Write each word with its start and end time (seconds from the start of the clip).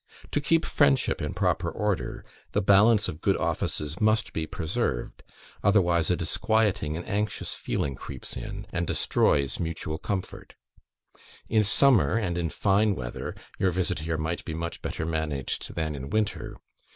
To 0.31 0.41
keep 0.41 0.65
friendship 0.65 1.21
in 1.21 1.35
proper 1.35 1.69
order, 1.69 2.25
the 2.53 2.61
balance 2.63 3.07
of 3.07 3.21
good 3.21 3.37
offices 3.37 4.01
must 4.01 4.33
be 4.33 4.47
preserved, 4.47 5.21
otherwise 5.63 6.09
a 6.09 6.15
disquieting 6.15 6.97
and 6.97 7.07
anxious 7.07 7.53
feeling 7.53 7.93
creeps 7.93 8.35
in, 8.35 8.65
and 8.73 8.87
destroys 8.87 9.59
mutual 9.59 9.99
comfort. 9.99 10.55
In 11.49 11.63
summer 11.63 12.17
and 12.17 12.35
in 12.35 12.49
fine 12.49 12.95
weather, 12.95 13.35
your 13.59 13.69
visit 13.69 13.99
here 13.99 14.17
might 14.17 14.43
be 14.43 14.55
much 14.55 14.81
better 14.81 15.05
managed 15.05 15.75
than 15.75 15.93
in 15.93 16.09
winter. 16.09 16.57